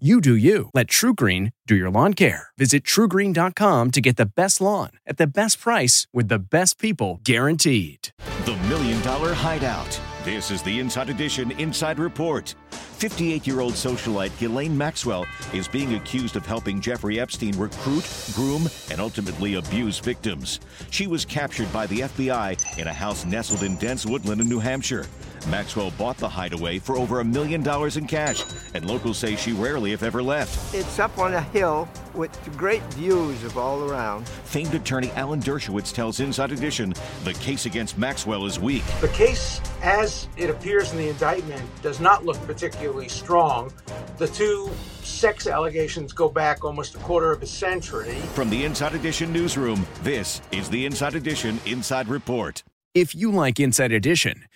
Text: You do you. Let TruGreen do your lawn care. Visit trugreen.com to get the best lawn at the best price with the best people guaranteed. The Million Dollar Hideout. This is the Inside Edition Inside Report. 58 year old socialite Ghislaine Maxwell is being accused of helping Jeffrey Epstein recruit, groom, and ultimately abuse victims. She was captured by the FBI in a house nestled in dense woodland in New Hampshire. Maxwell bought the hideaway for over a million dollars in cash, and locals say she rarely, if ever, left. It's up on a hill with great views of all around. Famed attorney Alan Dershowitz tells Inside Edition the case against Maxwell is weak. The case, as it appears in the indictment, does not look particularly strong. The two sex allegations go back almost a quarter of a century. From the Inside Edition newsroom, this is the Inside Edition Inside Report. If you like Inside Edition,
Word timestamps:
You 0.00 0.20
do 0.20 0.34
you. 0.34 0.70
Let 0.74 0.88
TruGreen 0.88 1.52
do 1.68 1.76
your 1.76 1.88
lawn 1.88 2.14
care. 2.14 2.48
Visit 2.58 2.82
trugreen.com 2.82 3.92
to 3.92 4.00
get 4.00 4.16
the 4.16 4.26
best 4.26 4.60
lawn 4.60 4.90
at 5.06 5.18
the 5.18 5.26
best 5.28 5.60
price 5.60 6.08
with 6.12 6.26
the 6.26 6.40
best 6.40 6.80
people 6.80 7.20
guaranteed. 7.22 8.08
The 8.44 8.56
Million 8.68 9.00
Dollar 9.02 9.32
Hideout. 9.32 10.00
This 10.24 10.50
is 10.50 10.62
the 10.62 10.80
Inside 10.80 11.10
Edition 11.10 11.52
Inside 11.60 12.00
Report. 12.00 12.56
58 12.72 13.46
year 13.46 13.60
old 13.60 13.74
socialite 13.74 14.36
Ghislaine 14.40 14.76
Maxwell 14.76 15.26
is 15.52 15.68
being 15.68 15.94
accused 15.94 16.34
of 16.34 16.44
helping 16.44 16.80
Jeffrey 16.80 17.20
Epstein 17.20 17.56
recruit, 17.56 18.04
groom, 18.34 18.68
and 18.90 19.00
ultimately 19.00 19.54
abuse 19.54 20.00
victims. 20.00 20.58
She 20.90 21.06
was 21.06 21.24
captured 21.24 21.72
by 21.72 21.86
the 21.86 22.00
FBI 22.00 22.78
in 22.78 22.88
a 22.88 22.92
house 22.92 23.24
nestled 23.24 23.62
in 23.62 23.76
dense 23.76 24.04
woodland 24.04 24.40
in 24.40 24.48
New 24.48 24.58
Hampshire. 24.58 25.06
Maxwell 25.46 25.90
bought 25.92 26.18
the 26.18 26.28
hideaway 26.28 26.78
for 26.78 26.96
over 26.96 27.20
a 27.20 27.24
million 27.24 27.62
dollars 27.62 27.96
in 27.96 28.06
cash, 28.06 28.44
and 28.74 28.84
locals 28.84 29.18
say 29.18 29.36
she 29.36 29.52
rarely, 29.52 29.92
if 29.92 30.02
ever, 30.02 30.22
left. 30.22 30.74
It's 30.74 30.98
up 30.98 31.18
on 31.18 31.34
a 31.34 31.40
hill 31.40 31.88
with 32.14 32.30
great 32.56 32.82
views 32.94 33.42
of 33.44 33.58
all 33.58 33.90
around. 33.90 34.28
Famed 34.28 34.74
attorney 34.74 35.10
Alan 35.12 35.40
Dershowitz 35.40 35.92
tells 35.92 36.20
Inside 36.20 36.52
Edition 36.52 36.94
the 37.24 37.34
case 37.34 37.66
against 37.66 37.98
Maxwell 37.98 38.46
is 38.46 38.58
weak. 38.60 38.84
The 39.00 39.08
case, 39.08 39.60
as 39.82 40.28
it 40.36 40.50
appears 40.50 40.92
in 40.92 40.98
the 40.98 41.08
indictment, 41.08 41.62
does 41.82 42.00
not 42.00 42.24
look 42.24 42.40
particularly 42.46 43.08
strong. 43.08 43.72
The 44.18 44.28
two 44.28 44.70
sex 45.02 45.46
allegations 45.46 46.12
go 46.12 46.28
back 46.28 46.64
almost 46.64 46.94
a 46.94 46.98
quarter 46.98 47.32
of 47.32 47.42
a 47.42 47.46
century. 47.46 48.14
From 48.34 48.48
the 48.50 48.64
Inside 48.64 48.94
Edition 48.94 49.32
newsroom, 49.32 49.86
this 50.02 50.40
is 50.52 50.68
the 50.68 50.86
Inside 50.86 51.14
Edition 51.14 51.60
Inside 51.66 52.08
Report. 52.08 52.62
If 52.94 53.14
you 53.14 53.32
like 53.32 53.58
Inside 53.58 53.90
Edition, 53.90 54.44